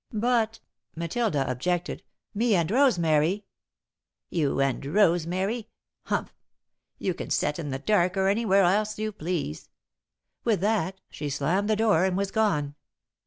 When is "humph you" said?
6.05-7.13